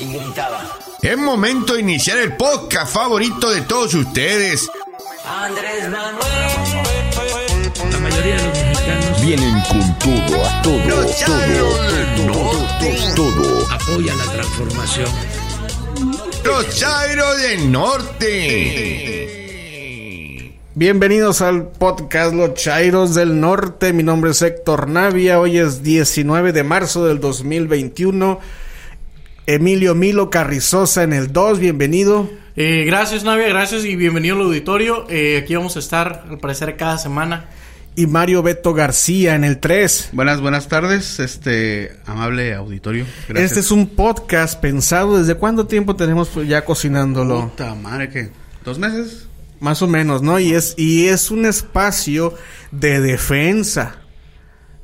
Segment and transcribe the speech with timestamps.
[0.00, 0.78] y gritaba.
[1.02, 4.70] Es momento de iniciar el podcast favorito de todos ustedes.
[5.24, 6.20] Andrés Manuel.
[7.90, 11.06] La mayoría de los mexicanos Vienen con todo, a todo, todo,
[12.26, 12.98] Norte.
[13.14, 13.66] todo, todo.
[13.72, 15.08] apoyan la transformación.
[16.44, 19.40] Los Chairos del Norte.
[20.74, 23.92] Bienvenidos al podcast Los Chairos del Norte.
[23.92, 25.38] Mi nombre es Héctor Navia.
[25.38, 28.40] Hoy es 19 de marzo del 2021.
[29.54, 31.58] Emilio Milo Carrizosa en el 2.
[31.58, 32.30] Bienvenido.
[32.54, 35.06] Eh, gracias Navia, gracias y bienvenido al auditorio.
[35.08, 37.46] Eh, aquí vamos a estar al parecer cada semana.
[37.96, 40.10] Y Mario Beto García en el 3.
[40.12, 43.06] Buenas, buenas tardes, este amable auditorio.
[43.28, 43.50] Gracias.
[43.50, 45.18] Este es un podcast pensado.
[45.18, 47.48] ¿Desde cuánto tiempo tenemos pues, ya cocinándolo?
[47.48, 48.30] Puta madre, ¿qué?
[48.64, 49.26] ¿Dos meses?
[49.58, 50.38] Más o menos, ¿no?
[50.38, 52.34] Y es, y es un espacio
[52.70, 53.99] de defensa.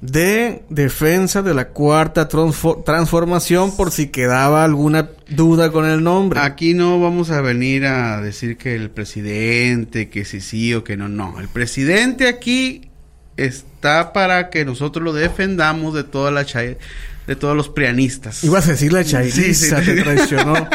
[0.01, 6.39] De defensa de la cuarta transfo- transformación por si quedaba alguna duda con el nombre.
[6.41, 10.97] Aquí no vamos a venir a decir que el presidente, que sí sí o que
[10.99, 11.41] no, no.
[11.41, 12.91] El presidente aquí
[13.39, 16.77] está para que nosotros lo defendamos de toda la chai-
[17.27, 18.45] de todos los prianistas.
[18.45, 19.43] Ibas a decir la chairiza,
[19.81, 19.95] Sí, sí.
[19.97, 20.69] te traicionó.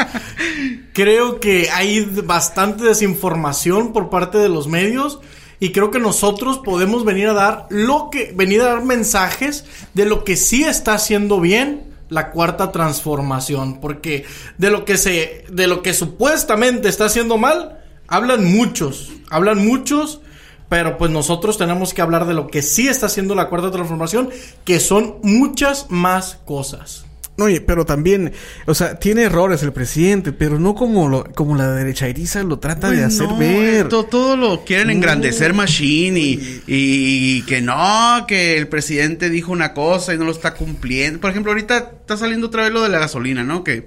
[0.92, 5.20] Creo que hay bastante desinformación por parte de los medios
[5.62, 10.06] y creo que nosotros podemos venir a dar lo que venir a dar mensajes de
[10.06, 14.24] lo que sí está haciendo bien la cuarta transformación, porque
[14.58, 20.20] de lo que se de lo que supuestamente está haciendo mal hablan muchos, hablan muchos
[20.68, 24.30] pero pues nosotros tenemos que hablar de lo que sí está haciendo la cuarta transformación,
[24.64, 27.04] que son muchas más cosas.
[27.38, 28.32] Oye, pero también,
[28.66, 32.90] o sea, tiene errores el presidente, pero no como lo, como la derechairiza lo trata
[32.90, 33.88] de Pues hacer no, ver.
[33.88, 39.72] to- Todo, lo quieren engrandecer Machine y, y que no, que el presidente dijo una
[39.72, 41.20] cosa y no lo está cumpliendo.
[41.20, 43.64] Por ejemplo, ahorita está saliendo otra vez lo de la gasolina, ¿no?
[43.64, 43.86] Que,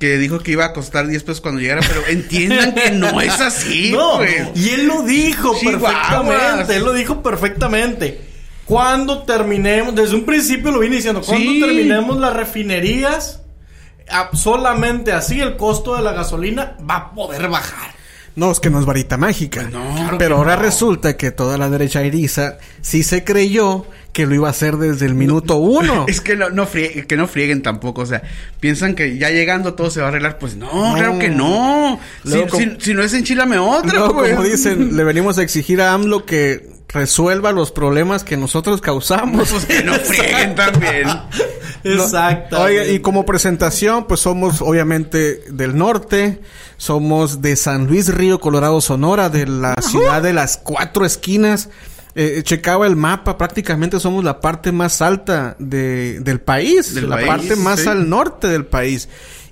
[0.00, 3.40] que dijo que iba a costar 10 pesos cuando llegara, pero entiendan que no es
[3.40, 4.48] así, No, pues.
[4.56, 8.27] y él lo dijo perfectamente, él lo dijo perfectamente.
[8.68, 11.58] Cuando terminemos, desde un principio lo vine diciendo, cuando Sí.
[11.60, 13.40] terminemos las refinerías,
[14.34, 17.96] solamente así el costo de la gasolina va a poder bajar.
[18.36, 19.62] No, es que no es varita mágica.
[19.62, 24.46] Pues no, pero ahora resulta que toda la derechairiza sí se creyó que lo iba
[24.46, 26.04] a hacer desde el minuto uno.
[26.08, 28.22] Es que no, frie- que no frieguen tampoco, o sea,
[28.60, 31.98] piensan que ya llegando todo se va a arreglar, pues no, claro que no.
[32.22, 34.30] Si, Luego, como- si- si no es enchilame otra, No, pues.
[34.36, 39.50] como dicen, le venimos a exigir a AMLO que resuelva los problemas que nosotros causamos.
[39.50, 41.06] Pues que no frieguen también.
[41.84, 42.60] Exacto.
[42.60, 46.40] Oiga, y como presentación, pues somos obviamente del norte,
[46.76, 51.68] somos de San Luis Río, Colorado, Sonora, de la ciudad de las cuatro esquinas.
[52.14, 57.16] Eh, checaba el mapa, prácticamente somos la parte más alta de, del país, Del la
[57.16, 57.88] país, parte más sí.
[57.88, 59.08] al norte del país.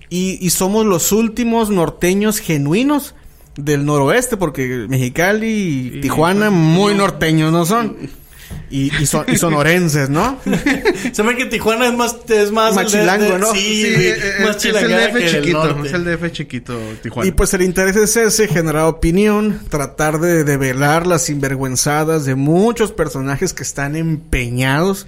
[0.09, 3.15] Y, y somos los últimos norteños genuinos
[3.57, 7.97] del noroeste, porque Mexicali y, Tijuana muy norteños no son.
[8.71, 10.39] Y, y, son, y sonorenses, ¿no?
[11.13, 13.53] Se ve que Tijuana es más, es más, Más el de- chilango, de- ¿no?
[13.55, 17.29] Sí, eh, más es el DF que chiquito, es el DF chiquito, Tijuana.
[17.29, 22.93] Y pues el interés es ese, generar opinión, tratar de develar las sinvergüenzadas de muchos
[22.93, 25.07] personajes que están empeñados,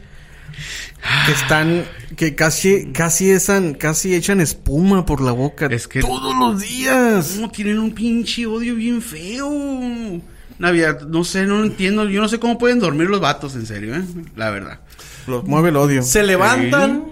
[1.26, 1.84] que están,
[2.16, 7.36] que casi, casi echan, casi echan espuma por la boca Es que- todos los días.
[7.36, 9.50] No, tienen un pinche odio bien feo.
[10.58, 12.08] Navidad, no sé, no lo entiendo.
[12.08, 14.02] Yo no sé cómo pueden dormir los vatos, en serio, ¿eh?
[14.36, 14.80] La verdad.
[15.28, 16.02] Los mueve el odio.
[16.02, 17.04] Se levantan,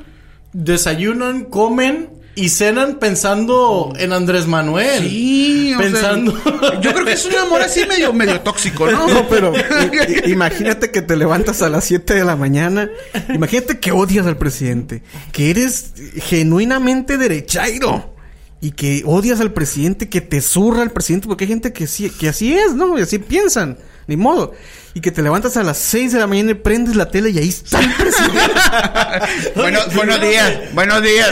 [0.52, 5.08] desayunan, comen y cenan pensando en Andrés Manuel.
[5.08, 6.32] Sí, o sea, Pensando.
[6.82, 9.08] yo creo que es un amor así medio, medio tóxico, ¿no?
[9.16, 9.54] No, pero
[10.26, 12.90] imagínate que te levantas a las 7 de la mañana.
[13.32, 15.02] Imagínate que odias al presidente.
[15.32, 18.15] Que eres genuinamente derechairo.
[18.60, 21.28] Y que odias al presidente, que te zurra al presidente.
[21.28, 22.98] Porque hay gente que, sí, que así es, ¿no?
[22.98, 23.78] Y así piensan.
[24.06, 24.54] Ni modo.
[24.94, 27.38] Y que te levantas a las 6 de la mañana y prendes la tele y
[27.38, 28.40] ahí está el presidente.
[29.56, 31.30] Bueno, buenos días, buenos días.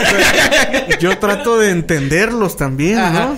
[1.01, 3.37] Yo trato de entenderlos también, Ajá.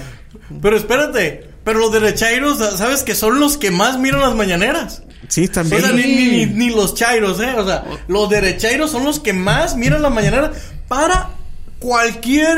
[0.51, 0.61] ¿no?
[0.61, 5.03] Pero espérate, pero los derechairos, ¿sabes que son los que más miran las mañaneras?
[5.29, 5.83] Sí, O también.
[5.83, 7.55] sea, ni, ni- ni los chairos, ¿eh?
[7.57, 10.53] O sea, los derechairos son los que más miran la mañanera
[10.89, 11.31] para
[11.79, 12.57] cualquier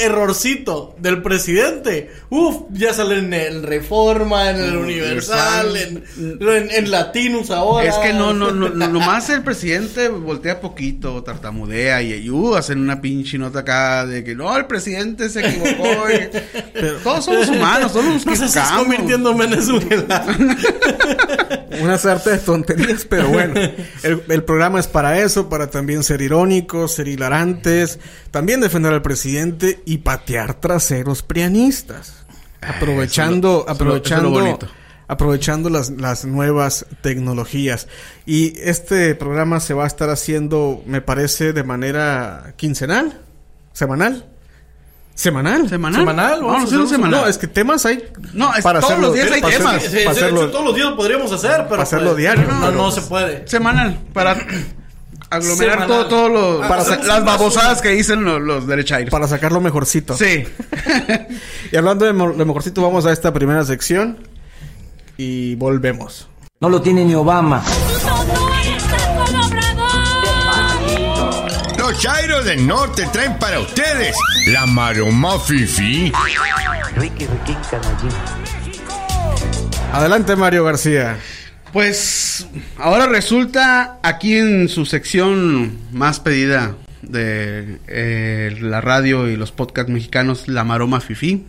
[0.00, 2.10] errorcito del presidente.
[2.30, 7.86] Uf, ya sale en el Reforma, en el Universal, en, en, en Latinus ahora.
[7.88, 12.80] Es que no, no, no, no, nomás el presidente voltea poquito, tartamudea y, uh, hacen
[12.80, 16.10] una pinche nota acá de que no, el presidente se equivocó.
[16.10, 16.28] y-
[16.72, 18.82] Pero todos somos humanos, todos nos No se estás equivocamos.
[18.96, 20.26] convirtiendo en Venezuela.
[21.80, 23.54] una sarta de tonterías, pero bueno,
[24.02, 27.98] el, el programa es para eso, para también ser irónicos, ser hilarantes,
[28.30, 32.24] también defender al presidente y patear traseros prianistas.
[32.60, 34.68] Aprovechando, eso eso lo aprovechando, bonito.
[35.08, 37.86] aprovechando las, las nuevas tecnologías.
[38.24, 43.20] Y este programa se va a estar haciendo, me parece, de manera quincenal,
[43.72, 44.26] semanal.
[45.16, 45.66] Semanal.
[45.68, 46.00] ¿Semanal?
[46.02, 48.04] Semanal, No, vamos a no, hacer un No, es que temas hay.
[48.34, 49.74] No, es todos los días hay para temas.
[49.76, 51.68] hacerlo- para hacerlo- hecho, todos los días lo podríamos hacer, pero.
[51.70, 53.48] Para hacerlo pues, diario, No, pero- no se puede.
[53.48, 53.98] Semanal.
[54.12, 54.32] Para
[55.30, 55.88] aglomerar Semanal.
[55.88, 59.10] todo, todo lo, Para para las babosadas que dicen los, los derechairos.
[59.10, 60.16] para sacar lo mejorcito.
[60.16, 60.44] Sí.
[61.72, 64.18] Y hablando de lo mejorcito, vamos a esta primera sección
[65.16, 66.28] y volvemos.
[66.60, 67.62] No lo tiene ni Obama.
[71.96, 74.14] Los Chairos del Norte traen para ustedes
[74.48, 76.12] la maroma fifi.
[79.94, 81.16] Adelante, Mario García.
[81.72, 89.52] Pues ahora resulta aquí en su sección más pedida de eh, la radio y los
[89.52, 91.46] podcasts mexicanos, La Maroma Fifi.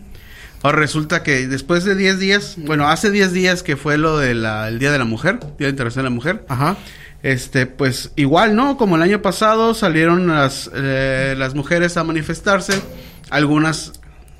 [0.62, 4.40] Ahora resulta que después de 10 días, bueno, hace 10 días que fue lo del
[4.78, 6.78] Día de la Mujer, Día Internacional de la Mujer, Ajá.
[7.22, 8.76] Este, pues igual, ¿no?
[8.76, 12.80] Como el año pasado salieron las, eh, las mujeres a manifestarse,
[13.30, 13.92] algunas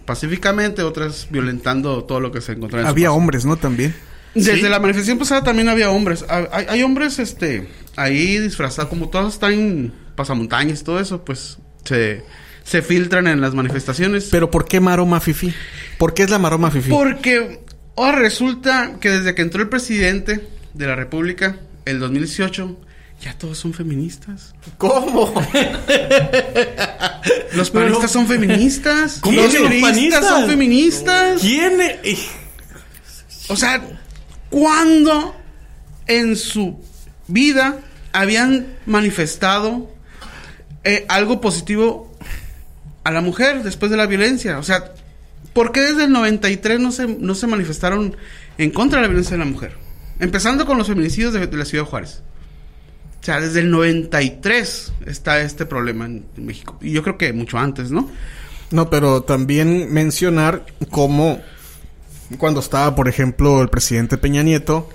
[0.04, 3.16] pacíficamente, otras violentando todo lo que se encontraba en su Había paso.
[3.18, 3.56] hombres, ¿no?
[3.56, 3.94] También.
[4.34, 4.62] Desde Sí.
[4.68, 6.24] la manifestación pasada también había hombres.
[6.28, 11.58] Ha- Hay, hay hombres, este, ahí disfrazados, como todos están pasamontañas y todo eso, pues
[11.84, 12.22] se,
[12.62, 14.28] se filtran en las manifestaciones.
[14.30, 15.52] Pero ¿por qué maroma fifi?
[15.98, 16.90] ¿Por qué es la maroma fifi?
[16.90, 17.60] Porque
[17.96, 21.56] ahora resulta que desde que entró el presidente de la República,
[21.88, 22.76] el 2018,
[23.22, 24.54] ya todos son feministas.
[24.78, 25.32] ¿Cómo?
[27.54, 29.18] Los Pero- panistas son feministas.
[29.20, 30.26] ¿Cómo los panistas panistas?
[30.28, 31.40] son feministas.
[31.40, 31.80] ¿Quién?
[32.04, 32.28] es?
[33.48, 33.82] O sea,
[34.50, 35.34] ¿cuándo
[36.06, 36.78] en su
[37.26, 37.78] vida
[38.12, 39.90] habían manifestado
[40.84, 42.12] eh, algo positivo
[43.04, 44.58] a la mujer después de la violencia?
[44.58, 44.92] O sea,
[45.54, 48.16] ¿por qué desde el 93 no se, no se manifestaron
[48.58, 49.72] en contra de la violencia de la mujer?
[50.18, 52.22] Empezando con los feminicidios de, la ciudad de Juárez.
[53.20, 56.78] O sea, desde el 93 está este problema en México.
[56.80, 58.08] Y yo creo que mucho antes, ¿no?
[58.70, 61.40] No, pero también mencionar cómo
[62.36, 64.88] cuando estaba, por ejemplo, el presidente Peña Nieto,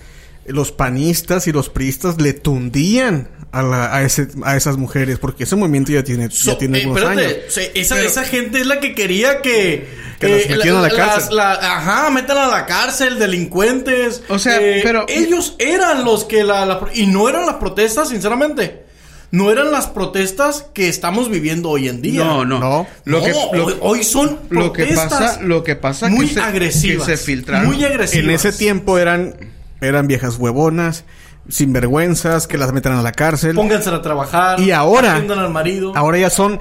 [0.45, 5.44] los panistas y los priistas le tundían a, la- a, ese, a esas mujeres, porque
[5.44, 7.54] ese movimiento ya tiene, ya tiene eh, algunos espérate, años.
[7.54, 9.88] se- esa, Pero- esa gente es la que quería que...
[10.19, 11.36] Que las metieran a la cárcel.
[11.36, 14.24] la- ajá, metan a la cárcel, delincuentes.
[14.30, 18.10] O sea, Eh, pero- Ellos eran los que la, la- Y no eran las protestas,
[18.10, 18.84] sinceramente.
[19.31, 22.24] No eran las protestas que estamos viviendo hoy en día.
[22.24, 22.60] No, no.
[22.60, 22.88] No.
[23.06, 26.34] Lo No, que, lo- hoy, son lo que protestas pasa, lo que pasa muy que
[26.36, 27.07] se, agresivas.
[27.07, 27.68] que se filtraron.
[27.68, 28.24] Muy agresivas.
[28.24, 29.36] En ese tiempo eran,
[29.83, 31.06] eran viejas huevonas,
[31.50, 33.56] sinvergüenzas, que las metan a la cárcel.
[33.56, 34.59] Pónganse a trabajar.
[34.59, 35.94] Y ahora- al marido.
[35.95, 36.59] Ahora ya son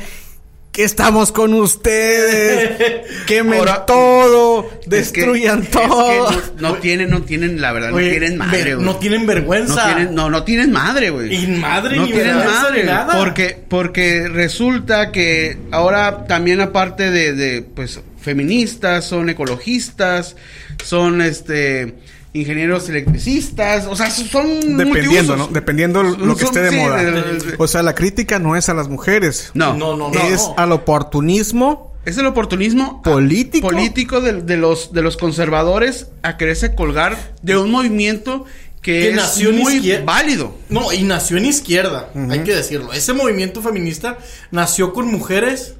[0.72, 4.90] que estamos con ustedes, quemen Ahora- todo, Es que-
[5.20, 6.30] destruyan es que todo.
[6.30, 6.40] no,
[6.70, 8.86] no tienen, no tienen, la verdad, Oye, no tienen madre, güey.
[8.86, 9.74] no tienen vergüenza.
[9.88, 11.34] No tienen, no, no tienen madre, güey.
[11.44, 13.18] Y madre no ni tienen madre ni nada.
[13.18, 20.36] porque porque resulta que ahora también aparte de, de pues feministas son ecologistas
[20.82, 21.96] son este
[22.34, 24.48] ingenieros electricistas o sea son
[24.78, 25.38] Dependiendo, multiusos.
[25.38, 25.46] ¿no?
[25.48, 26.96] Dependiendo lo que Son- esté de sí, moda.
[26.96, 29.50] de- de- de- O sea, la crítica no es a las mujeres.
[29.54, 30.18] no No, no, no.
[30.20, 33.68] es al oportunismo es el oportunismo Político.
[33.68, 38.44] político de, de los de los conservadores a quererse colgar de un movimiento
[38.80, 42.92] que, Que es nació muy izquier- válido No, y nació en izquierda, hay que decirlo.
[42.92, 44.18] Ese movimiento feminista
[44.50, 45.74] nació con mujeres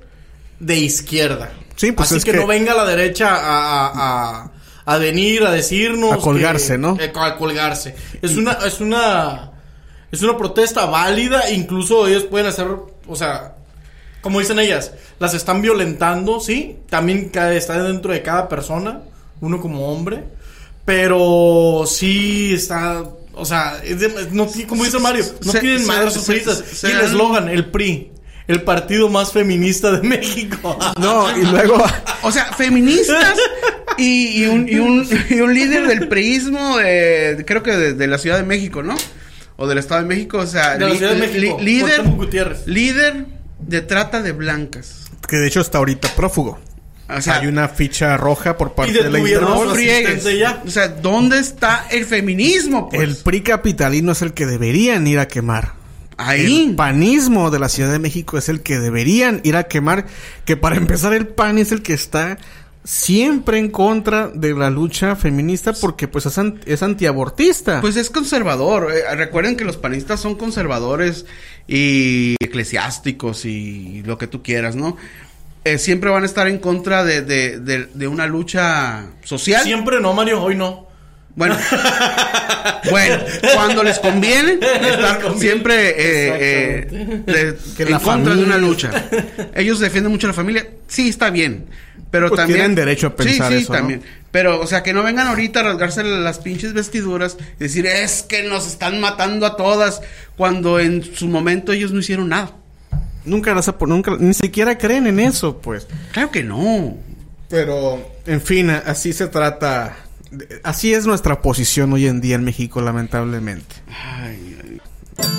[0.61, 1.51] de izquierda.
[1.75, 4.53] Sí, pues Así es que, que- no venga la derecha a, a, a,
[4.85, 6.13] a venir a decirnos.
[6.13, 6.97] A colgarse, que- ¿no?
[7.01, 7.95] eh, a colgarse.
[8.21, 9.53] Es una, es una,
[10.11, 11.51] es una protesta válida.
[11.51, 12.67] Incluso ellos pueden hacer,
[13.07, 13.55] o sea,
[14.21, 16.79] como dicen ellas, las están violentando, sí.
[16.89, 19.03] También está dentro de cada persona,
[19.41, 20.25] uno como hombre.
[20.85, 26.15] Pero sí está, o sea, es de- no, como dice Mario, no Se- tienen madres
[26.15, 28.11] se- Y el eslogan, el PRI,
[28.49, 30.77] el partido más feminista de México.
[30.99, 31.77] No, y luego
[32.23, 33.39] O sea, feministas
[33.99, 38.07] y, y un, y, un, y un líder del priismo, de, creo que de, de
[38.07, 38.95] la Ciudad de México, ¿no?
[39.57, 42.03] O del Estado de México, o sea, De la li- Ciudad de li- México, líder,
[42.03, 42.67] Gutiérrez.
[42.67, 43.27] líder
[43.61, 45.05] de trata de blancas.
[45.29, 46.59] que de hecho está ahorita prófugo.
[47.15, 49.69] O sea, Hay una ficha roja por parte Y de la Interpol.
[50.65, 52.89] O sea, ¿dónde está el feminismo?
[52.89, 53.03] Pues?
[53.03, 55.73] El PRI capitalino es el que deberían ir a quemar.
[56.17, 56.69] Ahí.
[56.69, 60.07] El panismo de la Ciudad de México es el que deberían ir a quemar.
[60.47, 62.39] Que para empezar, el PAN es el que está
[62.85, 67.81] siempre en contra de la lucha feminista porque pues es, an- es antiabortista.
[67.81, 68.91] Pues es conservador.
[68.93, 71.27] Eh, recuerden que los panistas son conservadores
[71.69, 74.97] y eclesiásticos y lo que tú quieras, ¿no?
[75.65, 79.63] Eh, siempre van a estar en contra de, de, de- de una lucha social.
[79.63, 80.89] Siempre no, Mario, hoy no.
[81.35, 81.57] Bueno,
[82.91, 83.17] bueno,
[83.55, 88.91] cuando les conviene estar siempre eh, eh, de- Que en la contra de una lucha.
[89.55, 90.67] Ellos defienden mucho a la familia.
[90.89, 91.67] Sí, está bien.
[92.11, 92.59] Pero Pues también.
[92.59, 93.79] tienen derecho a pensar sí, sí, eso, ¿no?
[93.79, 94.03] también.
[94.31, 98.23] Pero, o sea, que no vengan ahorita a rasgarse las pinches vestiduras y decir, es
[98.23, 100.03] que nos están matando a todas,
[100.37, 102.53] cuando en su momento ellos no hicieron nada.
[103.25, 105.87] Nunca las nunca, ni siquiera creen en eso, pues.
[106.13, 106.97] Claro que no.
[107.49, 109.97] Pero, en fin, así se trata.
[110.63, 113.77] Así es nuestra posición hoy en día en México, lamentablemente.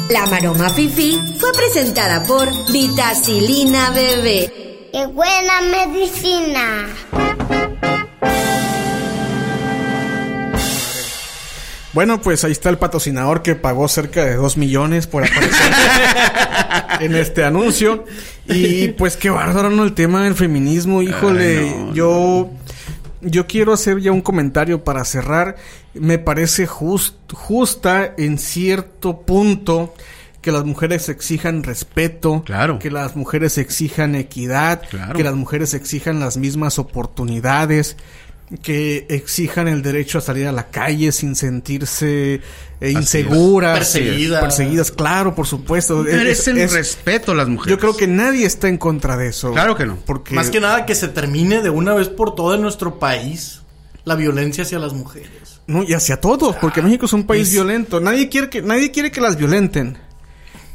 [0.09, 4.89] La Maroma Fifi fue presentada por Vitacilina Bebé.
[4.91, 6.88] ¡Qué buena medicina!
[11.93, 15.71] Bueno, pues ahí está el patrocinador que pagó cerca de 2 millones por aparecer
[17.01, 18.05] en este anuncio.
[18.47, 19.83] Y pues qué bárbaro, ¿no?
[19.83, 21.59] El tema del feminismo, híjole.
[21.59, 22.50] Ay, no, yo,
[23.24, 25.56] yo quiero hacer ya un comentario para cerrar.
[25.94, 29.94] Me parece just- justa en cierto punto
[30.42, 32.77] que las mujeres exijan respeto, Claro.
[32.80, 35.13] que las mujeres exijan equidad, Claro.
[35.15, 37.96] que las mujeres exijan las mismas oportunidades,
[38.62, 42.41] que exijan el derecho a salir a la calle sin sentirse
[42.81, 44.41] eh, inseguras, Perseguidas.
[44.41, 46.05] perseguidas, claro, por supuesto.
[46.05, 47.72] Es- Merecen es- respeto las mujeres.
[47.72, 49.51] yo creo que nadie está en contra de eso.
[49.53, 49.98] Claro que no.
[50.05, 53.62] Porque Más que nada que se termine de una vez por todas en nuestro país
[54.03, 55.62] la violencia hacia las mujeres.
[55.65, 58.01] No, y hacia todos, porque México es un país es- violento.
[58.01, 59.98] Nadie quiere que, nadie quiere que las violenten.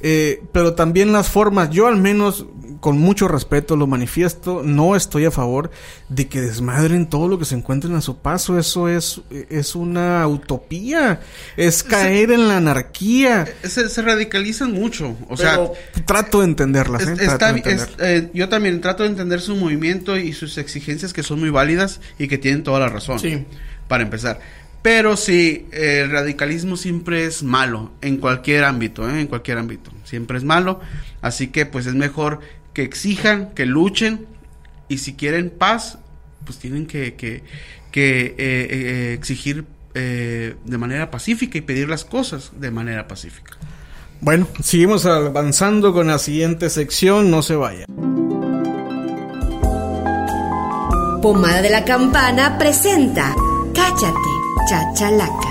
[0.01, 2.47] Eh, pero también las formas, yo al menos
[2.81, 5.71] con mucho respeto lo manifiesto, no estoy a favor
[6.09, 8.59] de que desmadren todo lo que se encuentren a su paso.
[8.59, 9.21] Eso es,
[9.51, 11.21] es una utopía.
[11.57, 13.47] Es caer en la anarquía.
[13.65, 15.17] Se, se radicalizan mucho.
[15.29, 15.73] O sea, Pero
[16.07, 17.07] trato de entenderlas.
[17.07, 17.15] ¿eh?
[17.21, 21.23] Está de es- eh, yo también trato de entender su movimiento y sus exigencias que
[21.23, 23.19] son muy válidas y que tienen toda la razón.
[23.19, 23.45] Sí.
[23.89, 24.41] Para empezar.
[24.83, 29.21] Pero sí, eh, el radicalismo siempre es malo en cualquier ámbito, ¿eh?
[29.21, 29.91] en cualquier ámbito.
[30.05, 30.81] Siempre es malo.
[31.21, 32.39] Así que pues es mejor
[32.79, 34.27] que exijan, que luchen
[34.89, 35.99] y si quieren paz,
[36.45, 37.43] pues tienen que, que,
[37.91, 43.57] que, eh, eh, exigir eh, de manera pacífica y pedir las cosas de manera pacífica.
[44.21, 47.33] Bueno, seguimos avanzando con la siguiente sección.
[47.33, 47.85] No se vaya.
[51.21, 53.35] Pomada de la Campana presenta
[53.75, 54.31] Cállate,
[54.71, 55.48] chachalaca.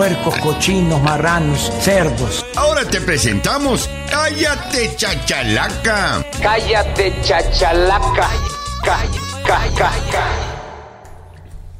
[0.00, 2.46] Puercos, cochinos, marranos, cerdos.
[2.56, 6.24] Ahora te presentamos Cállate Chachalaca.
[6.40, 8.30] Cállate, chachalaca.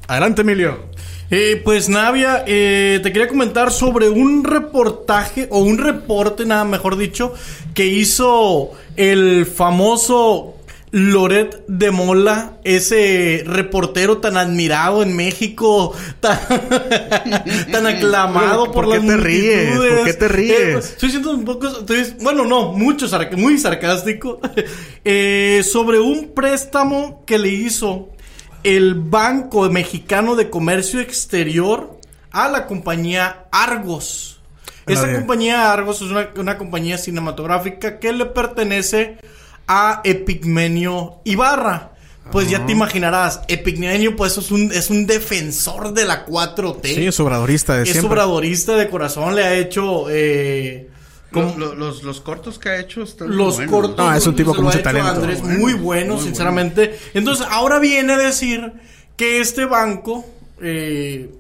[0.07, 0.91] Adelante, Emilio.
[1.31, 6.99] Eh, pues Navia, eh, te quería comentar sobre un reportaje, o un reporte, nada mejor
[6.99, 7.33] dicho,
[7.73, 10.57] que hizo el famoso
[10.93, 16.39] Loret de Mola, ese reportero tan admirado en México, tan,
[17.73, 19.65] tan aclamado ¿Por por, qué las te ríes?
[19.69, 19.95] multitudes.
[19.99, 20.59] ¿Por qué te ríes?
[20.59, 23.07] Eh, estoy siendo un poco, estoy- bueno, no, mucho,
[23.37, 24.41] muy sarcástico,
[25.05, 28.09] eh, sobre un préstamo que le hizo
[28.65, 31.99] el Banco Mexicano de Comercio Exterior
[32.33, 34.41] a la compañía Argos.
[34.87, 39.19] Esa compañía Argos es una, una compañía cinematográfica que le pertenece
[39.73, 41.93] a Epigmenio Ibarra.
[42.33, 46.95] Pues ya te imaginarás, Epigmenio pues es un, es un defensor de la 4T.
[46.95, 48.09] Sí, es obradorista de es siempre.
[48.09, 50.07] obradorista de corazón, le ha hecho...
[50.11, 50.89] Eh,
[51.33, 53.73] los, los cortos que ha hecho están los buenos.
[53.73, 53.97] cortos.
[53.97, 55.09] No, es un tipo con mucho talento.
[55.11, 56.99] Andrés, Muy muy bueno, muy sinceramente.
[57.15, 58.73] Entonces, ahora viene a decir
[59.17, 60.25] que este banco
[60.61, 61.31] eh,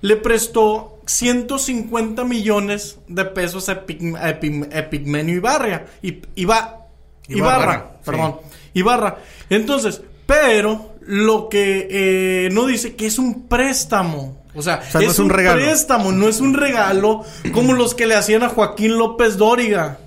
[0.00, 5.86] le prestó 150 millones de pesos a, Epig- a Epig- a Epigmenio Ibarra.
[6.34, 6.85] Iba-
[7.28, 8.36] Ibarra, Ibarra, perdón.
[8.74, 9.18] Ibarra.
[9.50, 14.36] Entonces, pero lo que eh, no dice que es un préstamo.
[14.54, 15.60] O sea, sea, no es, es un un, regalo.
[15.62, 19.98] préstamo, no es un regalo como los que le hacían a Joaquín López Dóriga.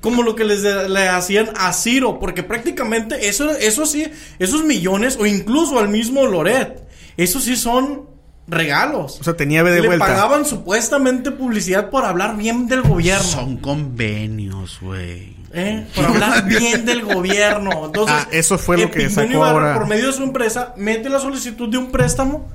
[0.00, 2.18] Como lo que les de- le hacían a Ciro.
[2.20, 4.06] Porque prácticamente eso, eso sí,
[4.38, 8.02] esos millones, o incluso al mismo Loret, eso sí son
[8.46, 9.18] regalos.
[9.20, 10.06] O sea, tenía B de Le vuelta.
[10.06, 13.22] pagaban supuestamente publicidad por hablar bien del gobierno.
[13.24, 15.34] Son convenios, güey.
[15.52, 15.86] ¿eh?
[15.94, 17.86] Por hablar bien del gobierno.
[17.86, 19.74] Entonces, Ah, eso fue lo que sacó Ibarra, ahora.
[19.78, 22.48] Por medio de su empresa, mete la solicitud de un préstamo.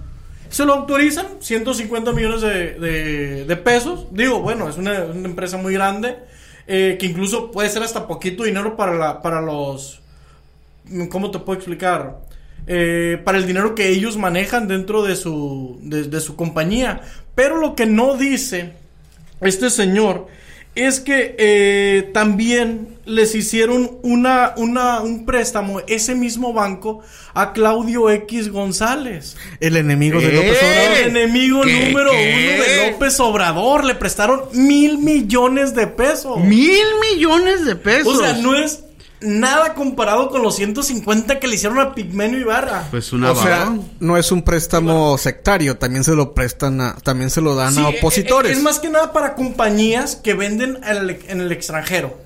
[0.50, 4.08] Se lo autorizan, 150 millones de, de- de pesos.
[4.12, 6.18] Digo, bueno, es una, una empresa muy grande.
[6.72, 10.02] eh, que incluso puede ser hasta poquito dinero para, la, para los...
[11.10, 12.18] ¿Cómo te puedo explicar?
[12.68, 17.02] Eh, para el dinero que ellos manejan dentro de su, de, de su compañía.
[17.36, 18.74] Pero lo que no dice
[19.42, 20.28] este señor
[20.76, 27.02] es que eh, también les hicieron una, una, un préstamo, ese mismo banco,
[27.34, 29.36] a Claudio X González.
[29.60, 30.32] El enemigo de.
[30.32, 30.98] López Obrador.
[30.98, 31.86] El enemigo ¿Qué?
[31.88, 32.56] número ¿Qué?
[32.56, 33.84] uno de López Obrador.
[33.84, 36.40] Le prestaron mil millones de pesos.
[36.40, 38.20] Mil millones de pesos.
[38.20, 38.84] O sea, no es
[39.22, 42.88] nada comparado con los 150 que le hicieron a Pigmenio Ibarra.
[42.92, 47.30] Pues una O sea, no es un préstamo sectario, también se lo prestan a, también
[47.30, 48.52] se lo dan Sí, a eh, opositores.
[48.52, 52.18] eh, Es más que nada para compañías que venden en el, en el extranjero.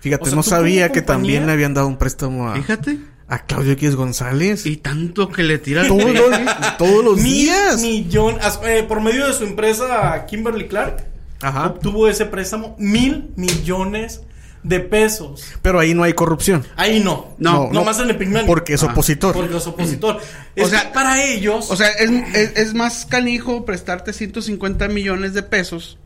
[0.00, 2.98] Fíjate, o sea, no sabía que compañía- también le habían dado un préstamo a, Fíjate.
[3.28, 4.64] a Claudio X González.
[4.64, 7.82] Y tanto que le tira todos, los, todos los Mil días.
[7.82, 11.04] millón- eh, por medio de su empresa Kimberly Clark,
[11.42, 11.66] Ajá.
[11.66, 14.22] obtuvo ese préstamo mil millones
[14.62, 15.44] de pesos.
[15.62, 16.66] Pero ahí no hay corrupción.
[16.76, 17.34] Ahí no.
[17.38, 18.46] No, no, más en el.
[18.46, 18.86] Porque es Ah.
[18.86, 19.34] opositor.
[19.34, 20.20] Porque es opositor.
[20.56, 21.70] Es sea, para ellos.
[21.70, 25.98] O sea, es, es- es más canijo prestarte 150 millones de pesos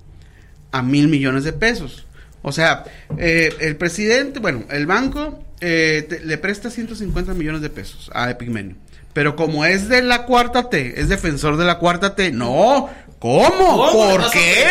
[0.70, 2.06] a mil millones de pesos.
[2.42, 2.84] O sea,
[3.18, 8.28] eh, el presidente, bueno, el banco eh, te- le presta 150 millones de pesos a
[8.30, 8.74] Epigmenio.
[9.12, 12.88] Pero como es de la cuarta T, es defensor de la cuarta T, no.
[13.18, 13.76] ¿Cómo?
[13.92, 14.66] ¿Cómo le ¿Por qué?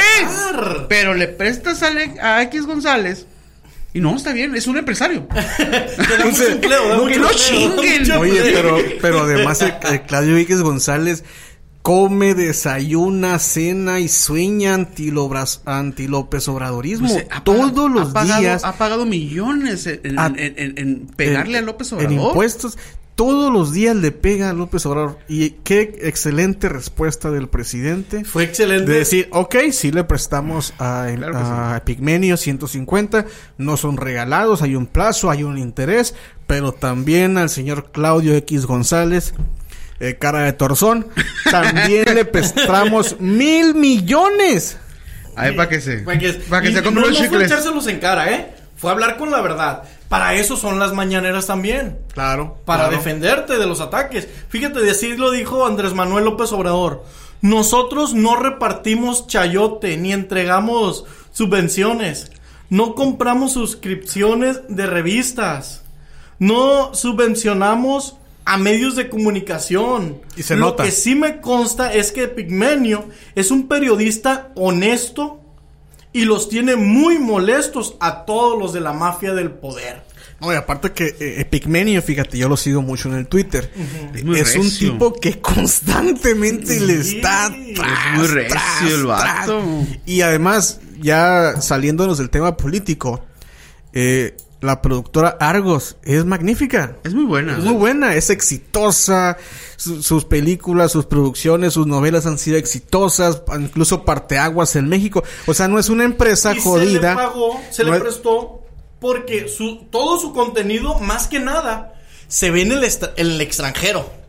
[0.90, 3.26] Pero le prestas a, Le- a X González
[3.94, 5.28] y no, está bien, es un empresario.
[6.50, 8.12] empleo, no, mucho que no empleo, da chinguen.
[8.14, 11.24] Oye, pero, pero además el, el Claudio X González
[11.82, 17.08] come, desayuna, cena y sueña anti-Lobras- anti-López Obradorismo.
[17.10, 18.64] Pues, eh, ha pagado- Todos los ha pagado- días.
[18.64, 22.28] Ha pagado millones en, en- A- en- en- en pegarle en- a López En Obrador.
[22.28, 22.78] impuestos.
[23.22, 25.20] Todos los días le pega a López Obrador.
[25.28, 28.26] Y qué excelente respuesta del presidente.
[28.26, 28.92] Fue excelente.
[28.92, 33.28] De decir, ok, sí le prestamos a, Claro que a Pigmenio 150,
[33.60, 36.16] no son regalados, hay un plazo, hay un interés,
[36.48, 39.36] pero también al señor Claudio X González,
[40.00, 41.06] eh, cara de torzón,
[41.52, 44.78] también le prestamos mil millones.
[45.36, 45.98] Ahí para que se.
[46.00, 47.52] Para que, Para que y se compre no, los no fue chicles.
[47.52, 48.61] echárselos en cara, ¿eh?
[48.82, 49.84] Fue hablar con la verdad.
[50.10, 52.00] Para eso son las mañaneras también.
[52.14, 52.58] Claro.
[52.66, 52.98] Para claro.
[52.98, 54.28] defenderte de los ataques.
[54.50, 57.06] Fíjate, de así lo dijo Andrés Manuel López Obrador.
[57.42, 62.32] Nosotros no repartimos chayote ni entregamos subvenciones.
[62.70, 65.84] No compramos suscripciones de revistas.
[66.40, 68.16] No subvencionamos
[68.46, 70.22] a medios de comunicación.
[70.36, 70.86] Y se Lo nota.
[70.86, 75.41] que sí me consta es que Pigmenio es un periodista honesto
[76.14, 80.04] y los tiene muy molestos a todos los de la mafia del poder.
[80.42, 83.72] No, y aparte que eh, Pigmenio, fíjate, yo lo sigo mucho en el Twitter.
[84.36, 89.62] Es un tipo que constantemente le está es tras, muy recio tras, el vato.
[89.62, 90.00] tras.
[90.08, 93.24] Y además, ya saliéndonos del tema político,
[93.94, 96.96] eh, la productora Argos es magnífica.
[97.04, 97.58] Es muy buena.
[97.58, 99.38] Es muy buena, es exitosa.
[99.76, 105.24] Su- sus películas, sus producciones, sus novelas han sido exitosas, incluso parteaguas en México.
[105.48, 106.86] O sea, no es una empresa y jodida.
[106.86, 108.62] se le pagó, se No le es- prestó
[109.00, 111.96] porque su, todo su contenido, más que nada,
[112.28, 114.21] se ve en el, extra- en el extranjero.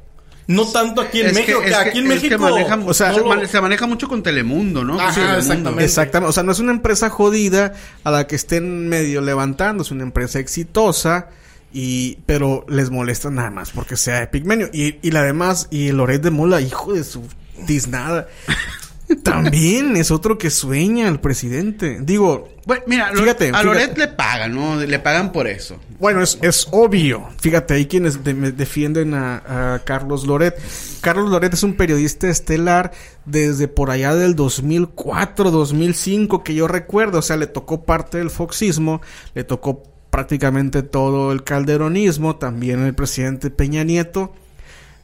[0.48, 2.42] No tanto aquí en Es México, que, es que- aquí en es que México.
[2.50, 4.94] maneja- o sea, no se, lo- mane- se maneja mucho con Telemundo, ¿no?
[5.00, 5.38] Ajá, Con Telemundo.
[5.40, 5.84] exactamente.
[5.84, 6.28] Exactamente.
[6.30, 7.74] O sea, no es una empresa jodida
[8.04, 9.82] a la que estén medio levantando.
[9.82, 11.28] Es una empresa exitosa.
[11.74, 14.68] Y, pero les molesta nada más porque sea de Pigmenio.
[14.74, 17.22] Y, y la demás, y Loret de Mola, hijo de su
[17.66, 18.28] tiznada.
[19.22, 21.98] También es otro que sueña el presidente.
[22.02, 24.00] Digo, Bueno, mira, Lo- Fíjate, a Loret fíjate.
[24.00, 24.76] le pagan, ¿no?
[24.80, 25.78] Le pagan por eso.
[26.02, 27.28] Bueno, es, es obvio.
[27.40, 30.60] Fíjate, hay quienes defienden a, a Carlos Loret.
[31.00, 32.90] Carlos Loret es un periodista estelar
[33.24, 37.20] desde por allá del 2004, 2005, que yo recuerdo.
[37.20, 39.00] O sea, le tocó parte del foxismo,
[39.34, 44.32] le tocó prácticamente todo el calderonismo, también el presidente Peña Nieto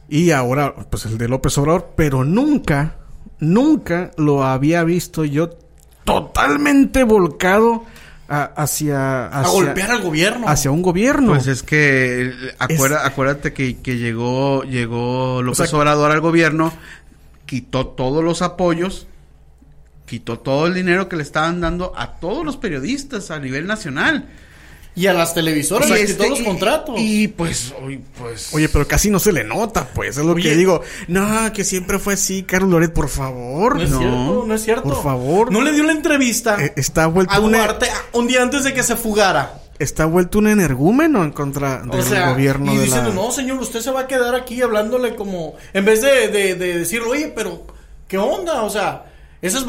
[0.09, 2.97] y ahora, pues el de López Obrador, pero nunca,
[3.39, 5.51] nunca lo había visto yo
[6.03, 7.85] totalmente volcado
[8.29, 10.47] a- hacia, a golpear al gobierno.
[10.47, 11.31] hacia un gobierno.
[11.33, 16.71] Pues es que acuerda- acuérdate que, que llegó llegó López Obrador al gobierno,
[17.45, 19.07] quitó todos los apoyos,
[20.05, 24.25] quitó todo el dinero que le estaban dando a todos los periodistas a nivel nacional.
[24.95, 26.95] Y a las televisoras, Y les este- quitó los y- contratos.
[26.97, 30.17] Y, pues, hoy, pues Oye, pero casi no se le nota, pues.
[30.17, 30.49] Es lo Oye.
[30.49, 30.81] que digo.
[31.07, 33.75] No, que siempre fue así, Carlos Loret, por favor.
[33.75, 34.83] no es cierto, no es cierto.
[34.83, 35.51] Por favor.
[35.51, 38.73] No le dio la entrevista Eh, está vuelto a un Duarte un día antes de
[38.73, 39.61] que se fugara.
[39.77, 43.15] está vuelto un energúmeno en contra del O sea, gobierno y de diciendo, la...
[43.15, 45.55] no, señor, usted se va a quedar aquí hablándole como...
[45.73, 47.65] En vez de, de, de decir, oye, pero,
[48.09, 48.63] ¿qué onda?
[48.63, 49.05] O sea,
[49.41, 49.63] Esas,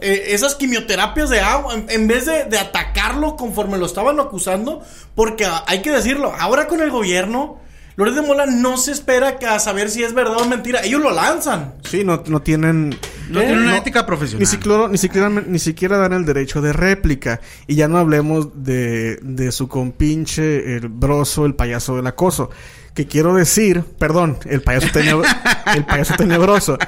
[0.00, 4.82] eh, esas quimioterapias de agua, en, vez de, de atacarlo conforme lo estaban acusando,
[5.14, 7.60] porque a- hay que decirlo, ahora con el gobierno,
[7.94, 11.00] Loret de Mola no se espera que a saber si es verdad o mentira, ellos
[11.02, 11.74] lo lanzan.
[11.88, 12.96] Sí, no, no tienen...
[13.28, 14.40] No tiene una ética profesional.
[14.40, 17.40] Ni siquiera, ni, siquiera, ni siquiera dan el derecho de réplica.
[17.66, 22.48] Y ya no hablemos de, de su compinche, el broso, el payaso del acoso.
[22.94, 25.26] Que quiero decir, perdón, el payaso, tenebro-
[25.74, 26.78] el payaso tenebroso.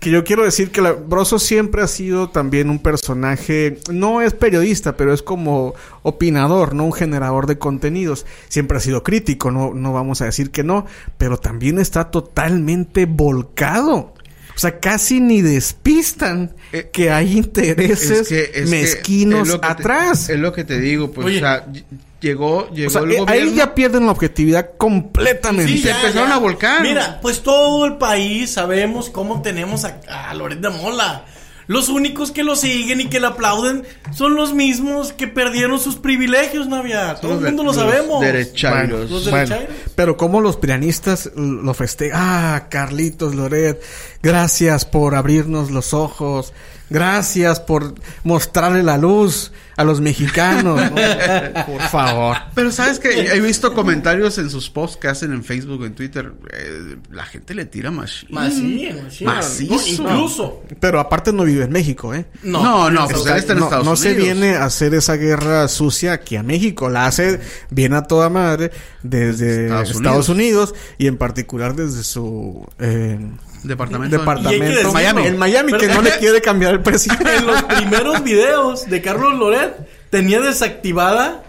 [0.00, 0.96] Que yo quiero decir que la,
[1.38, 6.92] siempre ha sido también un personaje, no es periodista, pero es como opinador, no un
[6.92, 8.24] generador de contenidos.
[8.48, 10.86] Siempre ha sido crítico, no, no vamos a decir que no,
[11.18, 14.14] pero también está totalmente volcado.
[14.54, 19.54] O sea, casi ni despistan Eh, que hay intereses Es que- es que mezquinos es
[19.54, 20.28] que te- atrás.
[20.28, 21.36] es lo que te digo, pues, Oye.
[21.38, 21.84] o sea, ll-
[22.20, 23.50] llegó, llegó o sea, el eh, gobierno.
[23.50, 25.72] ahí ya pierden la objetividad completamente.
[25.72, 26.82] Sí, se empezaron a volcar.
[26.82, 31.24] Mira, pues todo el país sabemos cómo tenemos a, a Loret de Mola.
[31.70, 35.94] Los únicos que lo siguen y que le aplauden son los mismos que perdieron sus
[35.94, 37.14] privilegios, Navia.
[37.20, 38.20] Todo el mundo lo sabemos.
[38.20, 39.08] Los derechairos.
[39.08, 39.92] Los Bueno, derechairos.
[39.94, 42.18] pero como los pianistas lo festejan.
[42.20, 43.80] Ah, Carlitos Loret,
[44.20, 46.52] gracias por abrirnos los ojos.
[46.90, 50.78] Gracias por mostrarle la luz a los mexicanos.
[50.90, 50.96] ¿no?
[51.66, 52.36] Por favor.
[52.54, 56.32] Pero sabes que he visto comentarios en sus posts que hacen en Facebook, en Twitter.
[56.52, 58.28] eh, la gente le tira machín.
[58.30, 59.80] Macizo.
[59.88, 60.62] Incluso.
[60.80, 62.26] Pero aparte no vive en México, ¿eh?
[62.42, 64.00] No, No, no, pues Está- él está en no, Estados no Unidos.
[64.00, 66.88] se viene a hacer esa guerra sucia aquí a México.
[66.90, 68.70] La hace bien a toda madre
[69.02, 70.70] desde Estados Estados, Unidos.
[70.70, 70.74] Unidos.
[70.98, 73.18] y en particular desde su eh,
[73.62, 74.16] Departamento.
[74.16, 74.92] Y decirlo.
[74.92, 75.26] Miami.
[75.26, 77.24] En Miami, que no le quiere cambiar el presidente.
[77.36, 79.74] En los primeros videos de Carlos Loret
[80.10, 81.44] tenía desactivada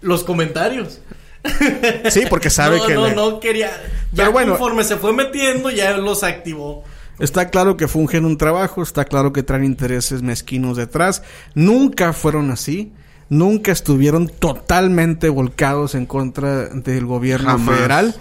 [0.00, 1.00] los comentarios.
[2.10, 3.68] Sí, porque sabe no, que no, le- no quería.
[4.12, 4.52] Ya Pero bueno.
[4.52, 6.84] conforme se fue metiendo, ya los activó.
[7.18, 11.22] Está claro que fungen un trabajo, está claro que traen intereses mezquinos detrás.
[11.54, 12.92] Nunca fueron así.
[13.28, 17.76] Nunca estuvieron totalmente volcados en contra del gobierno Jamás.
[17.76, 18.14] federal.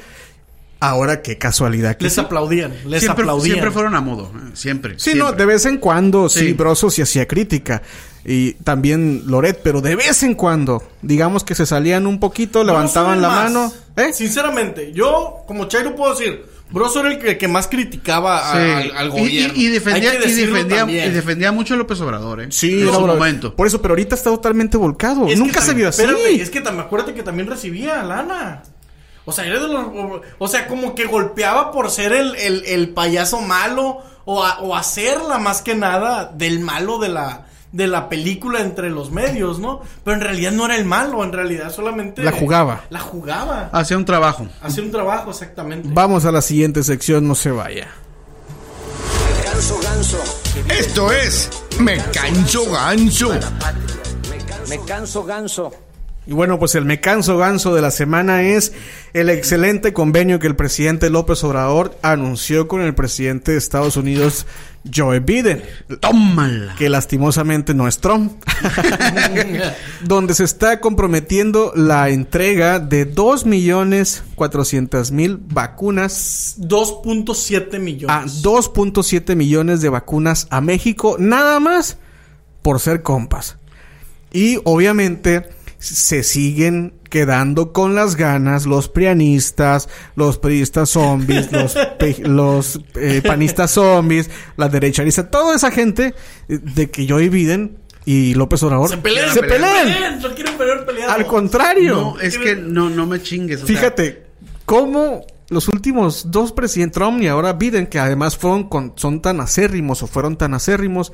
[0.81, 2.21] Ahora qué casualidad que Les sí.
[2.21, 3.55] aplaudían, les siempre, aplaudían.
[3.55, 4.31] siempre fueron a modo.
[4.33, 4.93] eh, Siempre.
[4.93, 5.23] Sí, siempre.
[5.25, 6.53] no, de vez en cuando sí, Sí.
[6.53, 7.81] Broso sí hacía crítica.
[8.25, 13.21] Y también Loret, pero de vez en cuando, digamos que se salían un poquito, levantaban
[13.21, 13.73] la mano.
[13.97, 14.13] ¿Eh?
[14.13, 18.89] Sinceramente, yo como Chairo puedo decir, Broso era el que, que más criticaba Sí.
[18.95, 19.53] al, gobierno.
[19.57, 21.11] Y, y defendía, y, defendía, también.
[21.11, 22.47] y defendía mucho a López Obrador, ¿eh?
[22.51, 23.55] Sí, en era su momento.
[23.55, 25.27] Por eso, pero ahorita está totalmente volcado.
[25.27, 26.03] Es Nunca se vio así.
[26.03, 28.63] espérate, es que también acuérdate que también recibía lana.
[29.25, 32.63] O sea, era de los, o, o sea, como que golpeaba por ser el, el,
[32.65, 37.85] el payaso malo o, a- o hacerla más que nada del malo de la de
[37.85, 39.81] la película entre los medios, ¿no?
[40.03, 42.81] Pero en realidad no era el malo, en realidad solamente La jugaba.
[42.89, 43.69] La jugaba.
[43.71, 44.47] Hacía un trabajo.
[44.63, 45.87] Hacía un trabajo exactamente.
[45.91, 47.87] Vamos a la siguiente sección, no se vaya.
[50.69, 53.31] Esto es Me Canso Ganso.
[54.67, 55.71] Me canso ganso.
[56.29, 58.71] Y bueno, pues el me canso ganso de la semana es
[59.13, 64.45] el excelente convenio que el presidente López Obrador anunció con el presidente de Estados Unidos,
[64.93, 65.63] Joe Biden.
[65.99, 66.75] Tómala.
[66.77, 68.43] que lastimosamente no es Trump,
[70.03, 78.15] donde se está comprometiendo la entrega de 2.400.000 vacunas 2.7 millones.
[78.15, 81.97] a 2.7 millones de vacunas a México, nada más
[82.61, 83.57] por ser compas.
[84.31, 92.17] Y obviamente se siguen quedando con las ganas los prianistas, los priistas zombies, los, pe-
[92.23, 96.13] los eh, panistas zombies, la derechariza, toda esa gente
[96.49, 99.87] eh, de que Joe Biden y López Obrador se pelean, se pelean.
[100.21, 101.15] pelean, pelear peleados.
[101.15, 101.95] Al contrario.
[101.95, 103.63] No, es que no, no me chingues.
[103.63, 104.23] o sea, Fíjate
[104.65, 109.39] cómo los últimos dos presidentes, Trump y ahora Biden, que además fueron con, son tan
[109.41, 111.11] acérrimos o fueron tan acérrimos,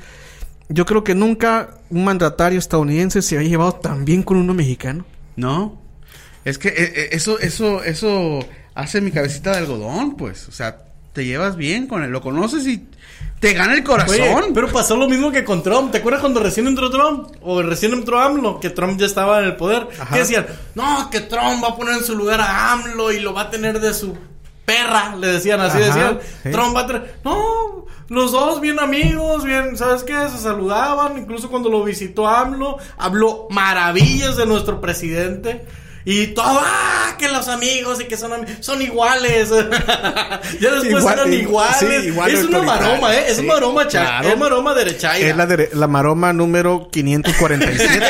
[0.70, 5.06] yo creo que nunca un mandatario estadounidense se había llevado tan bien con uno mexicano.
[5.36, 5.82] No.
[6.44, 8.40] Es que eh, eh, eso, eso, eso
[8.74, 10.48] hace mi cabecita de algodón, pues.
[10.48, 10.78] O sea,
[11.14, 12.88] te llevas bien con él, lo conoces y
[13.40, 14.16] te gana el corazón.
[14.22, 15.92] Oye, pero pasó lo mismo que con Trump.
[15.92, 17.30] ¿Te acuerdas cuando recién entró Trump?
[17.42, 19.88] O recién entró AMLO, que Trump ya estaba en el poder.
[20.12, 23.34] Que decían, no, que Trump va a poner en su lugar a AMLO y lo
[23.34, 24.16] va a tener de su
[24.66, 25.16] perra.
[25.16, 26.20] Le decían así, Ajá, decían.
[26.44, 26.52] sí.
[26.52, 27.16] Trump va a tener...
[27.24, 27.65] No,
[28.10, 30.14] los dos bien amigos, bien, ¿sabes qué?
[30.30, 31.18] Se saludaban.
[31.18, 35.66] Incluso cuando lo visitó AMLO, habló maravillas de nuestro presidente.
[36.08, 39.50] Y todo, ah, que los amigos y que son son iguales.
[40.62, 41.78] ya después Igual- eran iguales.
[41.80, 43.26] sí, igual es una maroma, ¿eh?
[43.30, 44.30] Es Sí, maroma, claro.
[44.30, 45.28] es maroma derechaira.
[45.30, 48.06] Es la, la maroma número 547.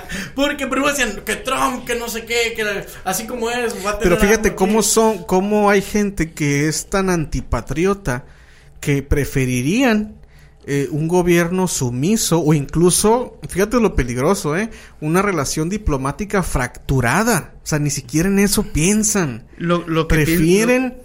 [0.36, 3.90] Porque primero decían que Trump, que no sé qué, que la- así como es, va
[3.90, 8.24] a tener Pero fíjate algo cómo son, cómo hay gente que es tan antipatriota
[8.80, 10.16] que preferirían
[10.66, 14.70] eh, un gobierno sumiso o incluso, fíjate lo peligroso, ¿eh?
[15.00, 17.54] Una relación diplomática fracturada.
[17.62, 19.46] O sea, ni siquiera en eso piensan.
[19.56, 20.98] Lo, lo que Prefieren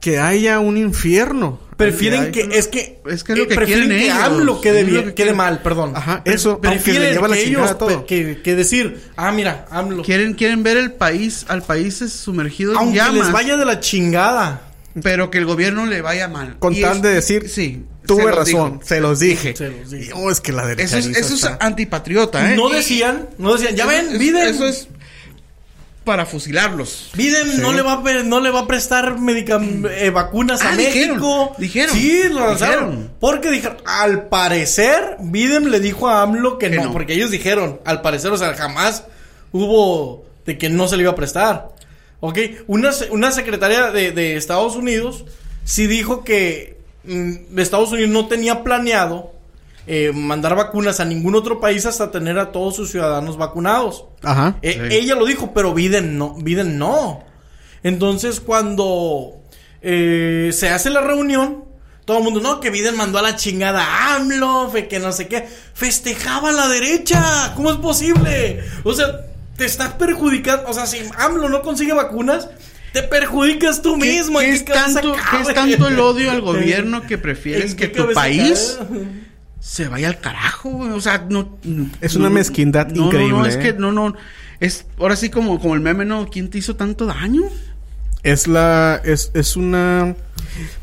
[0.00, 1.60] que haya un infierno.
[1.76, 4.12] Prefieren Que hay- que, es que, Es que es lo eh, que prefieren quieren que
[4.12, 4.22] ellos.
[4.24, 5.36] AMLO quede Es bien, que quede quieren.
[5.36, 5.92] mal, perdón.
[5.94, 8.06] Ajá, Pre- eso, aunque le prefieren lleva la que ellos, todo.
[8.06, 10.02] que, que decir, ah, mira, AMLO.
[10.02, 13.14] Quieren, quieren ver el país, al país sumergido en Aunque llamas.
[13.26, 14.71] les vaya de la chingada.
[15.02, 16.58] Pero que el gobierno le vaya mal.
[16.58, 18.80] Con Y tal es- de decir, sí, tuve se razón, dijo.
[18.84, 19.56] se los dije.
[19.56, 20.10] Se los dije.
[20.10, 22.56] Y, oh, es que la derecha Eso es, eso es antipatriota, ¿eh?
[22.56, 24.48] No decían, no decían, ya ven, Biden.
[24.48, 24.88] Eso es
[26.04, 27.10] para fusilarlos.
[27.14, 30.76] Biden no, le va a, no le va a prestar medicam- eh, vacunas a Ah,
[30.76, 31.54] dijeron, México.
[31.58, 32.90] dijeron, Sí, lo lanzaron.
[32.90, 33.12] dijeron.
[33.20, 36.92] Porque dijeron, al parecer, Biden le dijo a AMLO que, Que no, no.
[36.92, 39.04] Porque ellos dijeron, al parecer, o sea, jamás
[39.52, 41.68] hubo de que no se le iba a prestar.
[42.24, 45.24] Ok, una, se- una secretaria de, de Estados Unidos
[45.64, 49.32] sí dijo que mm, Estados Unidos no tenía planeado
[49.88, 54.04] eh, mandar vacunas a ningún otro país hasta tener a todos sus ciudadanos vacunados.
[54.22, 54.56] Ajá.
[54.62, 54.96] Eh, Sí.
[54.96, 56.34] Ella lo dijo, pero Biden no.
[56.36, 57.24] Biden no.
[57.82, 59.32] Entonces, cuando
[59.80, 61.64] eh, se hace la reunión,
[62.04, 65.10] todo el mundo, no, que Biden mandó a la chingada a AMLO, fe- que no
[65.10, 65.48] sé qué.
[65.74, 67.52] Festejaba a la derecha.
[67.56, 68.60] ¿Cómo es posible?
[68.84, 69.06] O sea,
[69.62, 70.68] te estás perjudicando.
[70.68, 72.48] O sea, si AMLO no consigue vacunas,
[72.92, 74.40] te perjudicas tú ¿Qué, mismo.
[74.40, 77.70] qué ¿En es qué cabeza tanto, qué es tanto el odio al gobierno que prefieres
[77.70, 79.04] ¿En que tu país cabe?
[79.60, 80.70] se vaya al carajo?
[80.78, 81.58] O sea, no...
[82.00, 83.60] Es una mezquindad no, No, increíble, no, es ¿eh?
[83.60, 84.16] que no, no...
[84.58, 86.26] Es ahora sí como, como el meme, ¿no?
[86.28, 87.42] ¿Quién te hizo tanto daño?
[88.24, 89.00] Es la.
[89.04, 90.14] Es, es una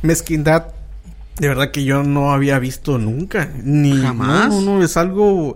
[0.01, 0.67] mezquindad.
[1.37, 3.49] De verdad que yo no había visto nunca.
[3.63, 4.01] Ni.
[4.01, 4.49] Jamás.
[4.49, 5.55] No, no, es algo.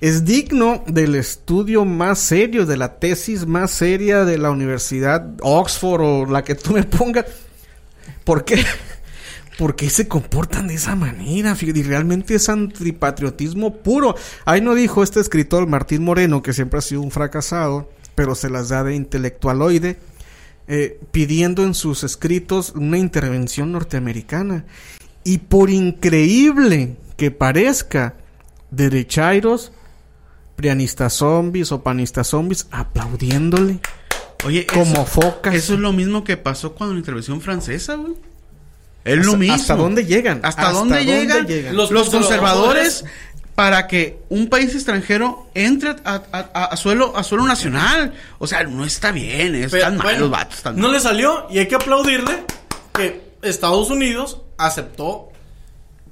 [0.00, 6.00] Es digno del estudio más serio, de la tesis más seria de la Universidad Oxford
[6.02, 7.26] o la que tú me pongas.
[8.24, 8.64] ¿Por qué?
[9.58, 11.56] ¿Por qué se comportan de esa manera?
[11.60, 14.16] Y realmente es antipatriotismo puro.
[14.44, 18.50] Ahí no dijo este escritor Martín Moreno, que siempre ha sido un fracasado, pero se
[18.50, 19.96] las da de intelectualoide,
[20.66, 24.64] eh, pidiendo en sus escritos una intervención norteamericana.
[25.22, 28.16] Y por increíble que parezca,
[28.72, 29.72] derechairos,
[30.56, 33.80] prianistas zombies o panistas zombies aplaudiéndole
[34.44, 35.54] Oye, como eso, focas.
[35.54, 38.14] eso es lo mismo que pasó cuando la intervención francesa, güey.
[39.04, 39.54] Es lo ¿Hasta- mismo.
[39.54, 40.40] ¿Hasta dónde llegan?
[40.42, 41.46] ¿Hasta, dónde, llegan?
[41.74, 43.04] Los Los, conservadores conservadores
[43.54, 48.14] para que un país extranjero entre a, a- a- a suelo a suelo nacional.
[48.38, 50.56] O sea, no está bien, Pero, están mal bueno, los vatos.
[50.58, 50.92] Están no mal.
[50.92, 52.44] le salió y hay que aplaudirle
[52.94, 55.30] que Estados Unidos aceptó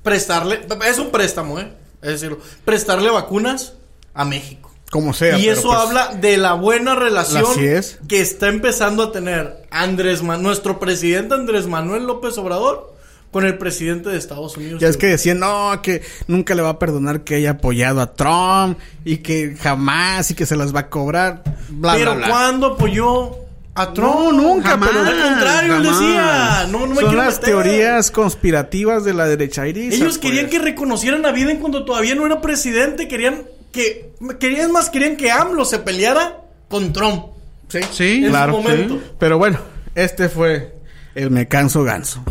[0.03, 1.73] prestarle, es un préstamo, ¿eh?
[2.03, 3.75] Es decir, prestarle vacunas
[4.15, 4.71] a México.
[4.91, 5.39] Como sea.
[5.39, 7.99] y eso pues, habla de la buena relación Así es.
[8.09, 12.93] que está empezando a tener Andrés Ma- nuestro presidente Andrés Manuel López Obrador
[13.31, 14.83] con el presidente de Estados Unidos.
[14.83, 18.13] Ya es que decían, no, que nunca le va a perdonar que haya apoyado a
[18.13, 21.43] Trump y que jamás y que se las va a cobrar.
[21.71, 22.29] Bla, Pero bla, bla.
[22.29, 23.37] ¿cuándo apoyó
[23.75, 24.15] a Trump?
[24.15, 27.45] No, nunca, Jamás, pero Al contrario, él decía, no, no me Son las meter.
[27.47, 29.97] teorías conspirativas de la derecha irisa.
[29.97, 30.59] Ellos querían pues.
[30.59, 33.09] que reconocieran a Biden cuando todavía no era presidente.
[33.09, 34.13] Querían que.
[34.39, 37.25] Querían más, querían que AMLO se peleara con Trump.
[37.69, 38.55] Sí, Sí, en claro.
[38.57, 38.95] su momento.
[38.95, 39.03] sí.
[39.19, 39.59] Pero bueno,
[39.95, 40.75] este fue
[41.15, 42.23] el Me Canso Ganso.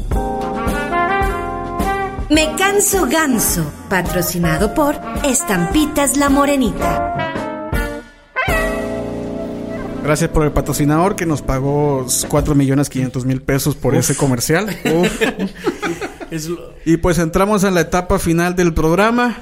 [2.29, 7.31] Me canso ganso, patrocinado por Estampitas La Morenita.
[10.03, 14.67] Gracias por el patrocinador que nos pagó 4 millones 500 mil pesos por ese comercial.
[14.85, 15.21] Uf.
[16.31, 19.37] Es lo- Y pues entramos en la etapa final del programa.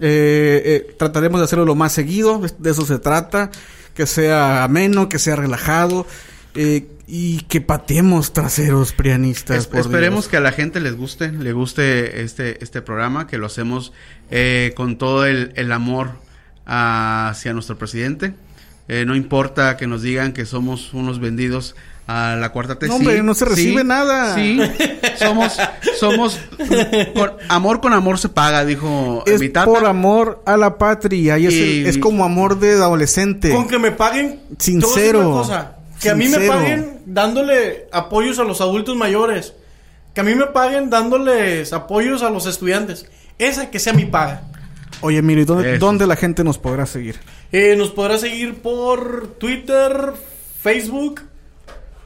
[0.00, 3.50] Eh, eh, trataremos de hacerlo lo más seguido, de eso se trata.
[3.94, 6.06] Que sea ameno, que sea relajado.
[6.54, 9.56] eh, y que pateemos traseros prianistas.
[9.58, 10.28] Es- por esperemos Dios.
[10.30, 13.92] que a la gente les guste, le guste este, este programa, que lo hacemos
[14.30, 16.10] eh, con todo el, el amor
[16.66, 18.34] hacia nuestro presidente.
[18.88, 22.86] Eh, no importa que nos digan que somos unos vendidos a la cuarta T.
[22.86, 24.34] No, sí, hombre, no se sí, recibe nada.
[24.34, 24.58] Sí,
[25.18, 25.58] somos,
[26.00, 26.40] somos,
[27.14, 29.66] con, amor con amor se paga, dijo Es mi tata.
[29.66, 31.38] por amor a la patria.
[31.38, 33.50] Y es, el- Y- es como amor de adolescente.
[33.50, 34.40] Con que me paguen.
[34.58, 35.22] Sincero.
[35.32, 39.52] cosa, que a mí me paguen dándole apoyos a los adultos mayores.
[40.14, 43.04] Que a mí me paguen dándoles apoyos a los estudiantes.
[43.38, 44.44] Esa que sea mi paga.
[45.00, 45.86] Oye, mire, ¿dónde, Eso.
[45.86, 47.16] dónde la gente nos podrá seguir?
[47.52, 50.12] Eh, nos podrá seguir por Twitter,
[50.60, 51.22] Facebook,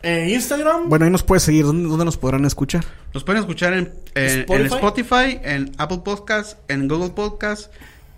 [0.03, 0.88] eh, Instagram.
[0.88, 1.64] Bueno, ahí nos puede seguir.
[1.64, 2.85] ¿Dónde, dónde nos podrán escuchar?
[3.14, 4.75] Nos pueden escuchar en, en- en Spotify.
[4.75, 7.71] Spotify, en Apple Podcasts, en Google Podcasts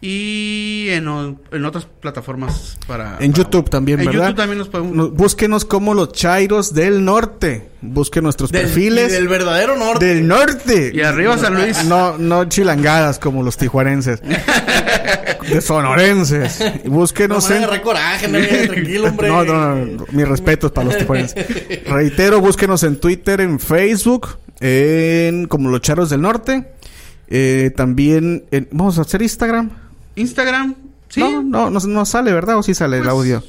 [0.07, 1.09] y en,
[1.51, 3.13] en otras plataformas para...
[3.21, 4.21] En para- YouTube también, En ¿verdad?
[4.25, 4.95] YouTube también nos podemos...
[4.95, 7.71] No- búsquenos como los Chairos del Norte.
[7.81, 9.11] Busquen nuestros Del, perfiles.
[9.11, 10.05] y del verdadero norte.
[10.05, 10.91] Del norte.
[10.95, 11.85] Y arriba San Luis.
[11.87, 14.21] No, no chilangadas como los tijuarenses.
[15.49, 16.61] de sonorenses.
[16.85, 17.65] No Búsquenos me en.
[17.65, 19.29] agarré coraje, no tranquilo, hombre.
[19.29, 21.47] No, no, no, mis respetos para los tijuarenses.
[21.87, 26.73] Reitero, búsquenos en Twitter, en Facebook, en como los Charos del Norte.
[27.29, 29.71] Eh, también en- vamos a hacer Instagram.
[30.17, 30.75] Instagram,
[31.09, 31.21] sí.
[31.21, 32.59] No, no, no, no sale, ¿verdad?
[32.59, 33.43] ¿O sí sale el Pues, audio?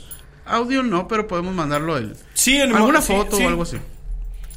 [0.45, 2.15] Audio no, pero podemos mandarlo el...
[2.34, 3.43] Sí, en Alguna sí, foto sí.
[3.43, 3.78] o algo así.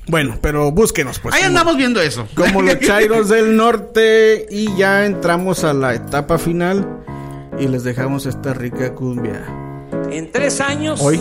[0.06, 1.34] Bueno, pero búsquenos, pues.
[1.34, 2.26] Ahí como- andamos viendo eso.
[2.34, 4.46] Como los Chairos del Norte.
[4.50, 6.86] Y ya entramos a la etapa final.
[7.58, 9.44] Y les dejamos esta rica cumbia.
[10.10, 11.20] En tres años Hoy.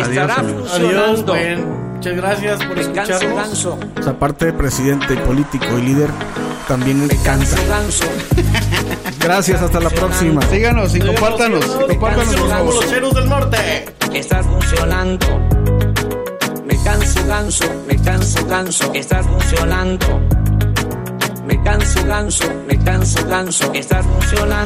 [0.00, 0.72] Estará Adiós, amigos.
[0.72, 1.32] Adiós, funcionando.
[1.32, 1.92] bueno.
[1.94, 3.36] Muchas gracias por Me canso escucharnos.
[3.48, 3.78] ganso.
[3.98, 6.10] O sea, aparte de presidente, político y líder,
[6.66, 7.56] también me cansa.
[7.68, 8.04] canso ganso.
[9.20, 10.42] Gracias, hasta la próxima.
[10.50, 11.64] Síganos y compártanos.
[11.64, 12.74] Síganos, Compártanos, por favor.
[13.02, 13.84] los del norte.
[14.12, 15.26] Estás funcionando.
[16.66, 18.90] Me canso ganso, me canso ganso.
[18.94, 20.06] Estás funcionando.
[21.46, 23.70] Me canso ganso, me canso ganso.
[23.74, 24.56] Estás funcionando.